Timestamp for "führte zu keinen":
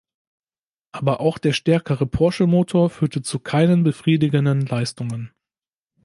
2.89-3.83